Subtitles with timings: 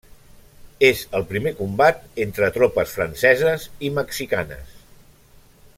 [0.87, 4.73] És el primer combat entre tropes franceses i mexicanes.